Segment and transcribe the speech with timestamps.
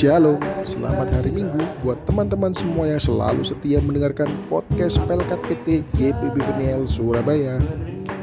[0.00, 6.40] Shalom, selamat hari Minggu buat teman-teman semua yang selalu setia mendengarkan podcast Pelkat PT GPB
[6.40, 7.60] Beniel Surabaya.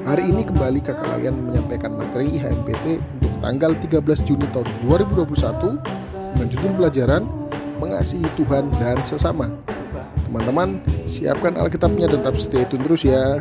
[0.02, 5.78] Hari ini kembali kakak kalian menyampaikan materi IHMPT untuk tanggal 13 Juni tahun 2021
[6.34, 7.24] dengan judul pelajaran
[7.78, 9.46] Mengasihi Tuhan dan Sesama.
[10.26, 13.38] Teman-teman, siapkan Alkitabnya dan tetap stay tune terus ya.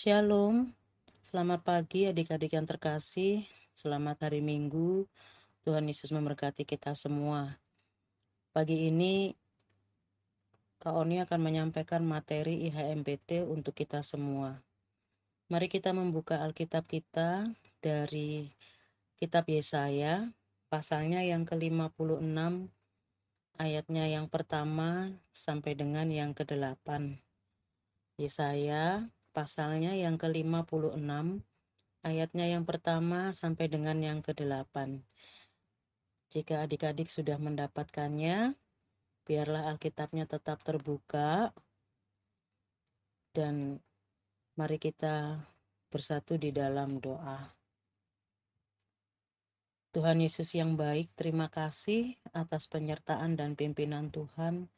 [0.00, 0.72] Shalom,
[1.28, 3.44] selamat pagi adik-adik yang terkasih,
[3.76, 5.04] selamat hari Minggu,
[5.60, 7.60] Tuhan Yesus memberkati kita semua.
[8.48, 9.36] Pagi ini
[10.80, 14.56] Kak Oni akan menyampaikan materi IHMPT untuk kita semua.
[15.52, 17.52] Mari kita membuka Alkitab kita
[17.84, 18.48] dari
[19.20, 20.32] Kitab Yesaya,
[20.72, 22.24] pasalnya yang ke-56,
[23.60, 27.20] ayatnya yang pertama sampai dengan yang ke-8.
[28.16, 31.00] Yesaya pasalnya yang ke-56,
[32.02, 35.02] ayatnya yang pertama sampai dengan yang ke-8.
[36.30, 38.54] Jika adik-adik sudah mendapatkannya,
[39.26, 41.50] biarlah Alkitabnya tetap terbuka
[43.34, 43.78] dan
[44.54, 45.42] mari kita
[45.90, 47.50] bersatu di dalam doa.
[49.90, 54.70] Tuhan Yesus yang baik, terima kasih atas penyertaan dan pimpinan Tuhan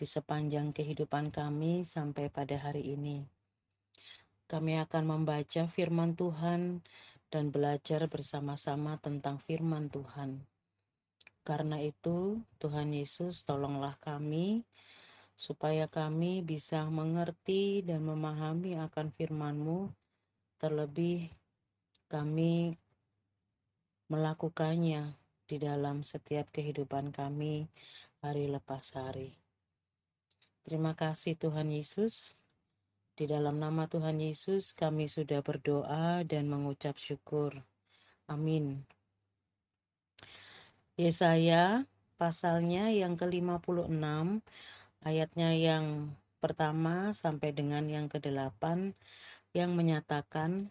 [0.00, 3.35] di sepanjang kehidupan kami sampai pada hari ini.
[4.46, 6.82] Kami akan membaca firman Tuhan
[7.34, 10.46] dan belajar bersama-sama tentang firman Tuhan.
[11.46, 14.62] Karena itu, Tuhan Yesus, tolonglah kami
[15.36, 19.90] supaya kami bisa mengerti dan memahami akan firman-Mu,
[20.56, 21.28] terlebih
[22.08, 22.78] kami
[24.06, 25.12] melakukannya
[25.46, 27.66] di dalam setiap kehidupan kami
[28.22, 29.34] hari lepas hari.
[30.66, 32.34] Terima kasih Tuhan Yesus.
[33.16, 37.56] Di dalam nama Tuhan Yesus, kami sudah berdoa dan mengucap syukur.
[38.28, 38.84] Amin.
[41.00, 41.88] Yesaya
[42.20, 43.88] pasalnya yang ke-56,
[45.00, 46.12] ayatnya yang
[46.44, 48.92] pertama sampai dengan yang ke-8
[49.56, 50.68] yang menyatakan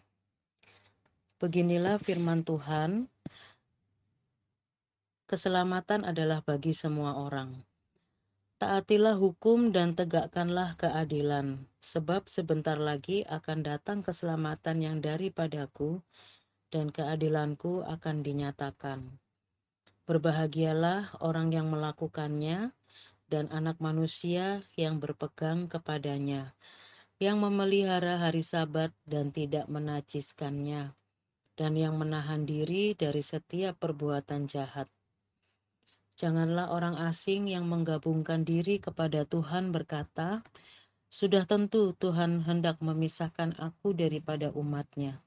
[1.36, 3.12] Beginilah firman Tuhan,
[5.28, 7.60] keselamatan adalah bagi semua orang.
[8.56, 16.00] Taatilah hukum dan tegakkanlah keadilan, sebab sebentar lagi akan datang keselamatan yang daripadaku,
[16.72, 19.12] dan keadilanku akan dinyatakan.
[20.08, 22.72] Berbahagialah orang yang melakukannya,
[23.28, 26.56] dan anak manusia yang berpegang kepadanya,
[27.20, 30.96] yang memelihara hari Sabat dan tidak menajiskannya,
[31.60, 34.88] dan yang menahan diri dari setiap perbuatan jahat
[36.16, 40.40] Janganlah orang asing yang menggabungkan diri kepada Tuhan berkata,
[41.12, 45.20] sudah tentu Tuhan hendak memisahkan aku daripada umatnya.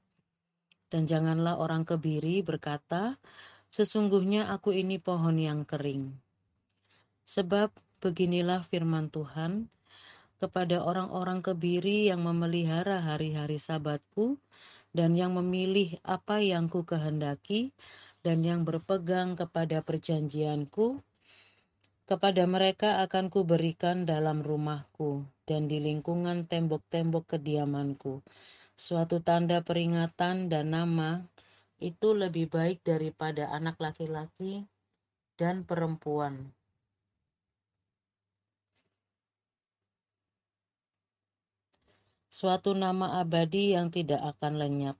[0.90, 3.14] Dan janganlah orang kebiri berkata,
[3.70, 6.10] sesungguhnya aku ini pohon yang kering.
[7.22, 7.70] Sebab
[8.02, 9.70] beginilah firman Tuhan,
[10.42, 14.42] kepada orang-orang kebiri yang memelihara hari-hari sabatku,
[14.90, 17.70] dan yang memilih apa yang ku kehendaki,
[18.20, 21.00] dan yang berpegang kepada perjanjianku,
[22.04, 28.20] kepada mereka akan kuberikan dalam rumahku dan di lingkungan tembok-tembok kediamanku.
[28.74, 31.22] Suatu tanda peringatan dan nama
[31.80, 34.68] itu lebih baik daripada anak laki-laki
[35.40, 36.52] dan perempuan.
[42.28, 44.96] Suatu nama abadi yang tidak akan lenyap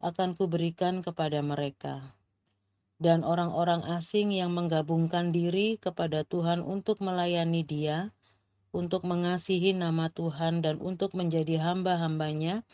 [0.00, 2.16] akan kuberikan kepada mereka
[2.96, 8.08] dan orang-orang asing yang menggabungkan diri kepada Tuhan untuk melayani Dia,
[8.72, 12.64] untuk mengasihi nama Tuhan, dan untuk menjadi hamba-hambanya,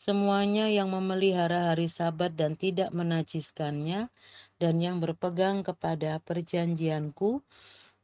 [0.00, 4.08] semuanya yang memelihara hari Sabat dan tidak menajiskannya,
[4.56, 7.44] dan yang berpegang kepada perjanjianku,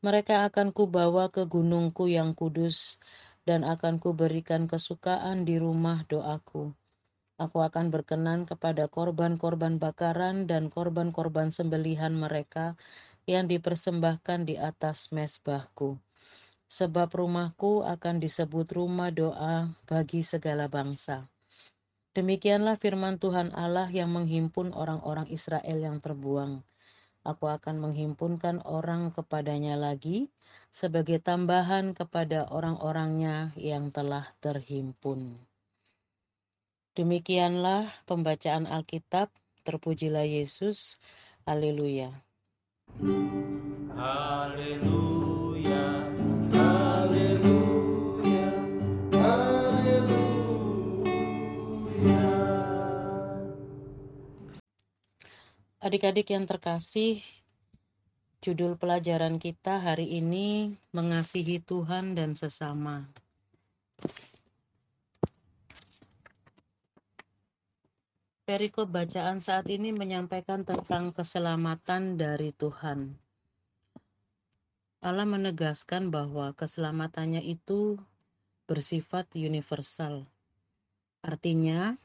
[0.05, 3.01] mereka akan kubawa ke gunungku yang kudus,
[3.49, 6.77] dan akan kuberikan kesukaan di rumah doaku
[7.35, 12.79] Aku akan berkenan kepada korban-korban bakaran dan korban-korban sembelihan mereka
[13.27, 15.99] yang dipersembahkan di atas mesbahku.
[16.71, 21.27] Sebab rumahku akan disebut rumah doa bagi segala bangsa.
[22.15, 26.63] Demikianlah firman Tuhan Allah yang menghimpun orang-orang Israel yang terbuang.
[27.27, 30.31] Aku akan menghimpunkan orang kepadanya lagi
[30.71, 35.35] sebagai tambahan kepada orang-orangnya yang telah terhimpun.
[36.95, 39.27] Demikianlah pembacaan Alkitab.
[39.67, 40.95] Terpujilah Yesus.
[41.43, 42.15] Haleluya.
[43.99, 45.85] Haleluya.
[46.55, 47.43] Haleluya.
[49.11, 50.55] Haleluya.
[55.83, 57.27] Adik-adik yang terkasih,
[58.39, 63.11] judul pelajaran kita hari ini mengasihi Tuhan dan sesama.
[68.45, 73.17] Perikop bacaan saat ini menyampaikan tentang keselamatan dari Tuhan.
[75.01, 77.97] Allah menegaskan bahwa keselamatannya itu
[78.69, 80.29] bersifat universal.
[81.25, 81.97] Artinya,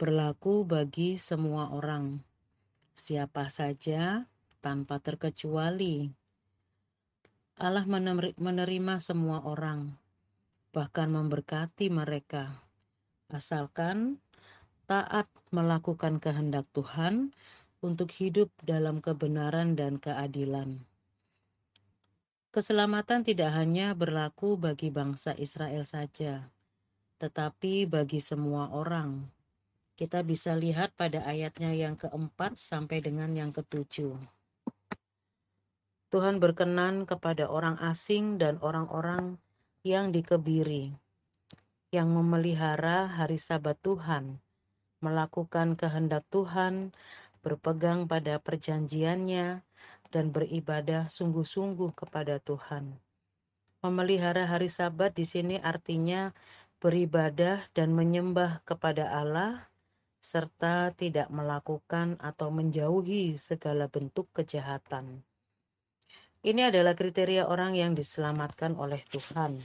[0.00, 2.16] berlaku bagi semua orang,
[2.96, 4.24] siapa saja
[4.64, 6.08] tanpa terkecuali.
[7.60, 7.84] Allah
[8.40, 9.92] menerima semua orang,
[10.72, 12.56] bahkan memberkati mereka,
[13.28, 14.16] asalkan
[14.84, 17.32] taat melakukan kehendak Tuhan
[17.80, 20.76] untuk hidup dalam kebenaran dan keadilan.
[22.52, 26.44] Keselamatan tidak hanya berlaku bagi bangsa Israel saja,
[27.18, 29.24] tetapi bagi semua orang.
[29.94, 34.14] Kita bisa lihat pada ayatnya yang keempat sampai dengan yang ketujuh.
[36.14, 39.34] Tuhan berkenan kepada orang asing dan orang-orang
[39.82, 40.94] yang dikebiri,
[41.90, 44.43] yang memelihara hari Sabat Tuhan
[45.04, 46.96] melakukan kehendak Tuhan,
[47.44, 49.60] berpegang pada perjanjiannya,
[50.08, 52.96] dan beribadah sungguh-sungguh kepada Tuhan.
[53.84, 56.32] Memelihara hari Sabat di sini artinya
[56.80, 59.68] beribadah dan menyembah kepada Allah,
[60.24, 65.20] serta tidak melakukan atau menjauhi segala bentuk kejahatan.
[66.44, 69.60] Ini adalah kriteria orang yang diselamatkan oleh Tuhan.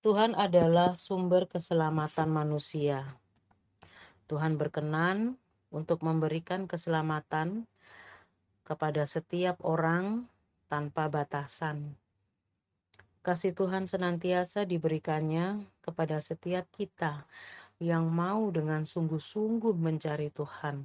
[0.00, 3.04] Tuhan adalah sumber keselamatan manusia.
[4.32, 5.36] Tuhan berkenan
[5.68, 7.68] untuk memberikan keselamatan
[8.64, 10.24] kepada setiap orang
[10.72, 11.92] tanpa batasan.
[13.20, 17.28] Kasih Tuhan senantiasa diberikannya kepada setiap kita
[17.76, 20.80] yang mau dengan sungguh-sungguh mencari Tuhan,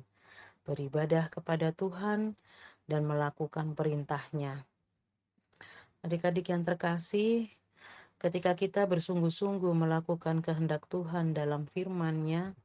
[0.67, 2.35] beribadah kepada Tuhan,
[2.83, 4.67] dan melakukan perintahnya.
[6.03, 7.47] Adik-adik yang terkasih,
[8.25, 12.57] Ketika kita bersungguh-sungguh melakukan kehendak Tuhan dalam firman-Nya,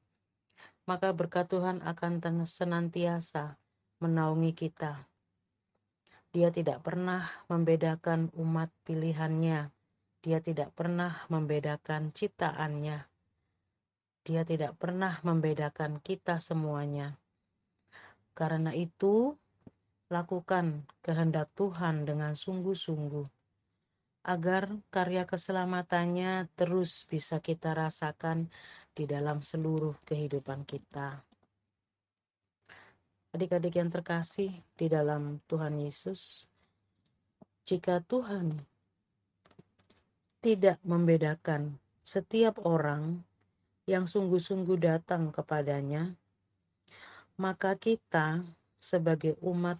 [0.88, 2.16] maka berkat Tuhan akan
[2.48, 3.60] senantiasa
[4.00, 5.04] menaungi kita.
[6.32, 9.68] Dia tidak pernah membedakan umat pilihannya.
[10.24, 13.04] Dia tidak pernah membedakan ciptaannya.
[14.24, 17.20] Dia tidak pernah membedakan kita semuanya.
[18.32, 19.36] Karena itu,
[20.08, 23.39] lakukan kehendak Tuhan dengan sungguh-sungguh
[24.20, 28.52] agar karya keselamatannya terus bisa kita rasakan
[28.92, 31.24] di dalam seluruh kehidupan kita.
[33.30, 36.50] Adik-adik yang terkasih di dalam Tuhan Yesus,
[37.62, 38.58] jika Tuhan
[40.42, 43.22] tidak membedakan setiap orang
[43.86, 46.10] yang sungguh-sungguh datang kepadanya,
[47.38, 48.42] maka kita
[48.82, 49.78] sebagai umat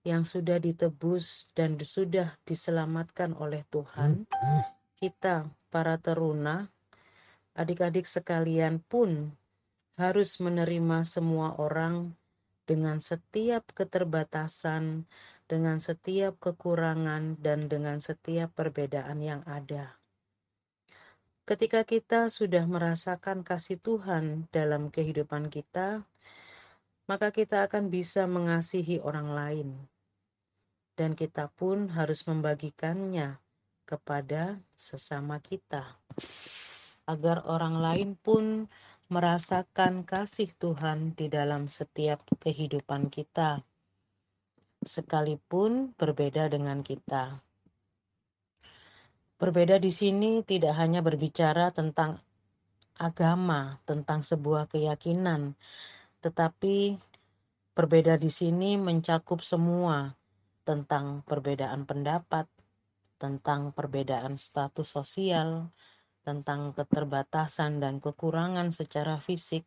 [0.00, 4.24] yang sudah ditebus dan sudah diselamatkan oleh Tuhan,
[4.96, 6.68] kita para teruna,
[7.52, 9.32] adik-adik sekalian pun
[10.00, 12.16] harus menerima semua orang
[12.64, 15.04] dengan setiap keterbatasan,
[15.44, 20.00] dengan setiap kekurangan, dan dengan setiap perbedaan yang ada.
[21.44, 26.06] Ketika kita sudah merasakan kasih Tuhan dalam kehidupan kita,
[27.10, 29.68] maka kita akan bisa mengasihi orang lain.
[30.94, 33.34] Dan kita pun harus membagikannya
[33.82, 35.98] kepada sesama kita.
[37.10, 38.70] Agar orang lain pun
[39.10, 43.58] merasakan kasih Tuhan di dalam setiap kehidupan kita.
[44.86, 47.42] Sekalipun berbeda dengan kita.
[49.34, 52.22] Berbeda di sini tidak hanya berbicara tentang
[53.00, 55.58] agama, tentang sebuah keyakinan,
[56.20, 57.00] tetapi
[57.72, 60.12] berbeda di sini mencakup semua
[60.68, 62.44] tentang perbedaan pendapat,
[63.16, 65.72] tentang perbedaan status sosial,
[66.20, 69.64] tentang keterbatasan dan kekurangan secara fisik,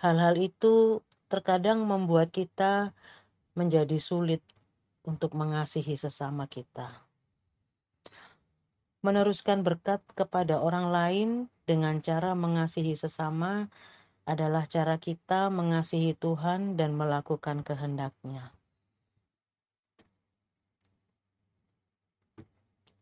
[0.00, 1.00] hal-hal itu
[1.32, 2.92] terkadang membuat kita
[3.56, 4.44] menjadi sulit
[5.08, 6.92] untuk mengasihi sesama kita.
[9.00, 11.28] Meneruskan berkat kepada orang lain
[11.64, 13.70] dengan cara mengasihi sesama
[14.26, 18.50] adalah cara kita mengasihi Tuhan dan melakukan kehendak-Nya.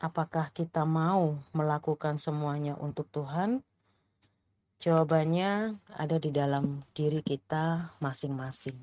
[0.04, 3.64] Apakah kita mau melakukan semuanya untuk Tuhan?
[4.84, 8.76] Jawabannya ada di dalam diri kita masing-masing.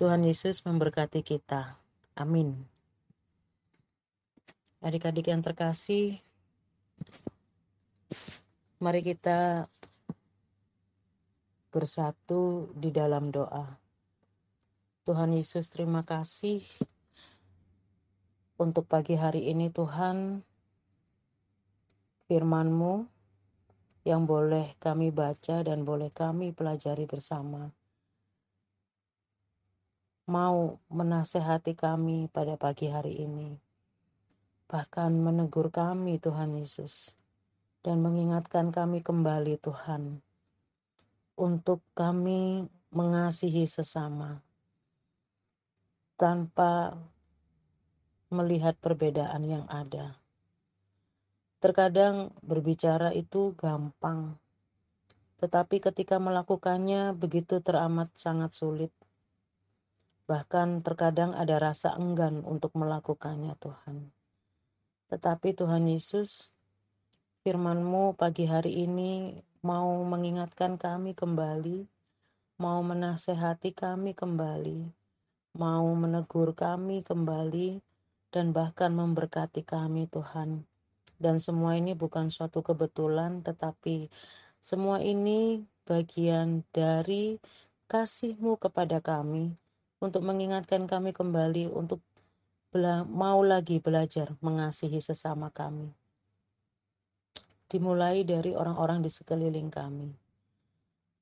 [0.00, 1.76] Tuhan Yesus memberkati kita.
[2.16, 2.56] Amin.
[4.80, 6.24] Adik-adik yang terkasih,
[8.80, 9.68] mari kita
[11.70, 13.66] bersatu di dalam doa.
[15.06, 16.66] Tuhan Yesus, terima kasih
[18.58, 20.42] untuk pagi hari ini Tuhan,
[22.26, 23.06] firman-Mu
[24.06, 27.70] yang boleh kami baca dan boleh kami pelajari bersama.
[30.26, 33.66] Mau menasehati kami pada pagi hari ini
[34.66, 37.14] bahkan menegur kami Tuhan Yesus
[37.86, 40.18] dan mengingatkan kami kembali Tuhan
[41.36, 44.40] untuk kami mengasihi sesama
[46.16, 46.96] tanpa
[48.32, 50.16] melihat perbedaan yang ada.
[51.60, 54.40] Terkadang berbicara itu gampang,
[55.40, 58.92] tetapi ketika melakukannya begitu teramat sangat sulit.
[60.26, 64.10] Bahkan terkadang ada rasa enggan untuk melakukannya Tuhan.
[65.06, 66.50] Tetapi Tuhan Yesus,
[67.46, 71.90] firman-Mu pagi hari ini mau mengingatkan kami kembali,
[72.62, 74.86] mau menasehati kami kembali,
[75.58, 77.82] mau menegur kami kembali,
[78.30, 80.62] dan bahkan memberkati kami Tuhan.
[81.18, 84.06] Dan semua ini bukan suatu kebetulan, tetapi
[84.62, 87.42] semua ini bagian dari
[87.90, 89.50] kasih-Mu kepada kami
[89.98, 92.04] untuk mengingatkan kami kembali untuk
[93.08, 95.88] mau lagi belajar mengasihi sesama kami.
[97.66, 100.14] Dimulai dari orang-orang di sekeliling kami.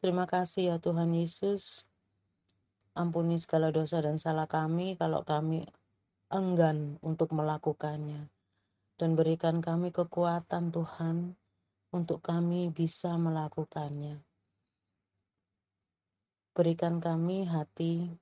[0.05, 1.89] Terima kasih ya Tuhan Yesus.
[2.93, 5.65] Ampuni segala dosa dan salah kami kalau kami
[6.29, 8.29] enggan untuk melakukannya.
[9.01, 11.33] Dan berikan kami kekuatan Tuhan
[11.97, 14.21] untuk kami bisa melakukannya.
[16.53, 18.13] Berikan kami hati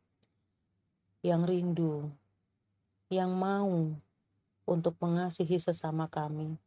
[1.27, 2.07] yang rindu
[3.11, 3.91] yang mau
[4.71, 6.62] untuk mengasihi sesama kami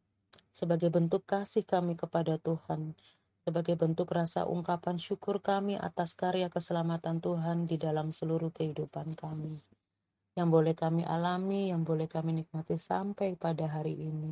[0.55, 2.95] sebagai bentuk kasih kami kepada Tuhan,
[3.43, 9.59] sebagai bentuk rasa ungkapan syukur kami atas karya keselamatan Tuhan di dalam seluruh kehidupan kami.
[10.39, 14.31] Yang boleh kami alami, yang boleh kami nikmati sampai pada hari ini.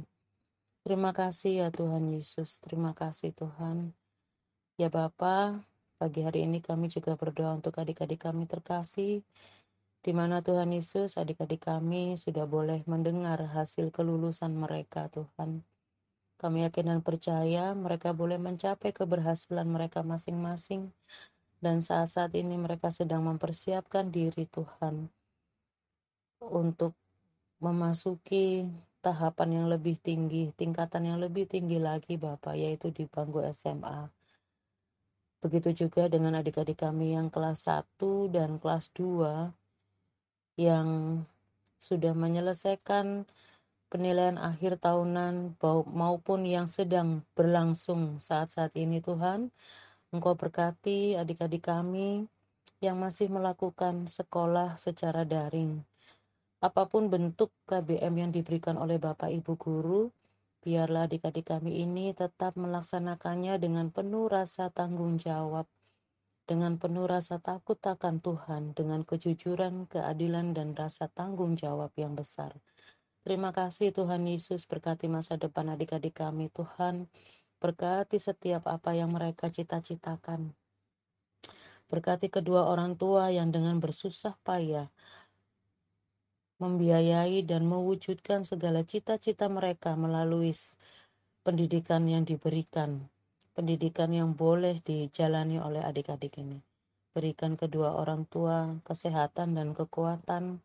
[0.88, 3.92] Terima kasih ya Tuhan Yesus, terima kasih Tuhan.
[4.80, 5.60] Ya Bapa,
[6.00, 9.28] pagi hari ini kami juga berdoa untuk adik-adik kami terkasih
[10.04, 15.64] di mana Tuhan Yesus adik-adik kami sudah boleh mendengar hasil kelulusan mereka Tuhan.
[16.44, 20.92] Kami yakin dan percaya mereka boleh mencapai keberhasilan mereka masing-masing
[21.64, 25.08] dan saat-saat ini mereka sedang mempersiapkan diri Tuhan
[26.44, 26.92] untuk
[27.64, 28.68] memasuki
[29.00, 34.12] tahapan yang lebih tinggi, tingkatan yang lebih tinggi lagi Bapak, yaitu di bangku SMA.
[35.40, 39.52] Begitu juga dengan adik-adik kami yang kelas 1 dan kelas 2
[40.60, 41.20] yang
[41.80, 43.24] sudah menyelesaikan
[43.94, 45.54] penilaian akhir tahunan
[45.94, 49.54] maupun yang sedang berlangsung saat-saat ini Tuhan.
[50.10, 52.26] Engkau berkati adik-adik kami
[52.82, 55.86] yang masih melakukan sekolah secara daring.
[56.58, 60.10] Apa pun bentuk KBM yang diberikan oleh Bapak Ibu Guru,
[60.66, 65.70] biarlah adik-adik kami ini tetap melaksanakannya dengan penuh rasa tanggung jawab
[66.44, 72.52] dengan penuh rasa takut akan Tuhan, dengan kejujuran, keadilan, dan rasa tanggung jawab yang besar.
[73.24, 77.08] Terima kasih Tuhan Yesus, berkati masa depan adik-adik kami Tuhan,
[77.64, 80.52] berkati setiap apa yang mereka cita-citakan.
[81.88, 84.92] Berkati kedua orang tua yang dengan bersusah payah
[86.60, 90.52] membiayai dan mewujudkan segala cita-cita mereka melalui
[91.44, 93.08] pendidikan yang diberikan
[93.54, 96.58] pendidikan yang boleh dijalani oleh adik-adik ini.
[97.14, 100.58] Berikan kedua orang tua kesehatan dan kekuatan,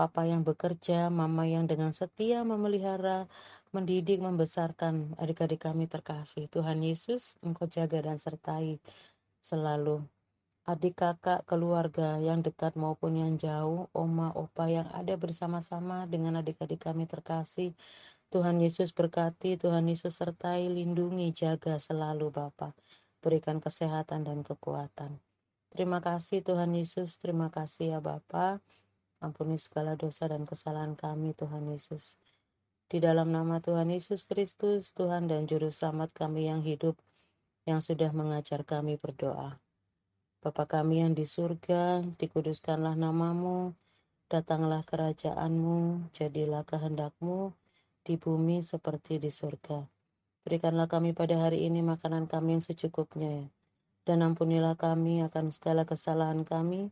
[0.00, 3.28] papa yang bekerja, mama yang dengan setia memelihara,
[3.76, 6.48] mendidik, membesarkan adik-adik kami terkasih.
[6.48, 8.80] Tuhan Yesus, Engkau jaga dan sertai
[9.44, 10.00] selalu.
[10.64, 16.80] Adik kakak keluarga yang dekat maupun yang jauh, oma opa yang ada bersama-sama dengan adik-adik
[16.80, 17.76] kami terkasih,
[18.32, 22.72] Tuhan Yesus berkati, Tuhan Yesus sertai, lindungi, jaga selalu Bapa.
[23.20, 25.20] Berikan kesehatan dan kekuatan.
[25.68, 28.64] Terima kasih Tuhan Yesus, terima kasih ya Bapa.
[29.20, 32.16] Ampuni segala dosa dan kesalahan kami Tuhan Yesus.
[32.88, 36.96] Di dalam nama Tuhan Yesus Kristus, Tuhan dan Juru Selamat kami yang hidup,
[37.68, 39.60] yang sudah mengajar kami berdoa.
[40.40, 43.76] Bapa kami yang di surga, dikuduskanlah namamu,
[44.32, 47.52] datanglah kerajaanmu, jadilah kehendakmu,
[48.00, 49.84] di bumi seperti di surga.
[50.48, 53.52] Berikanlah kami pada hari ini makanan kami yang secukupnya,
[54.08, 56.88] dan ampunilah kami akan segala kesalahan kami,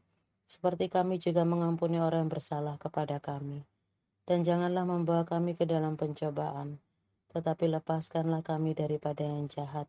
[0.49, 3.61] seperti kami juga mengampuni orang yang bersalah kepada kami.
[4.25, 6.81] Dan janganlah membawa kami ke dalam pencobaan,
[7.37, 9.89] tetapi lepaskanlah kami daripada yang jahat.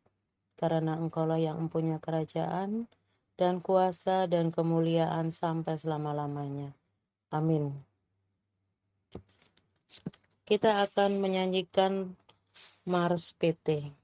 [0.59, 2.91] Karena engkaulah yang mempunyai kerajaan,
[3.39, 6.75] dan kuasa dan kemuliaan sampai selama-lamanya.
[7.31, 7.71] Amin.
[10.43, 12.11] Kita akan menyanyikan
[12.83, 13.95] Mars PT.